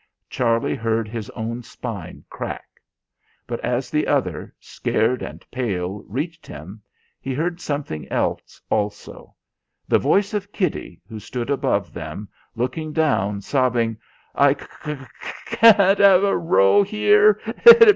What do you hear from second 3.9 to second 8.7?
the other, scared and pale, reached him, he heard something else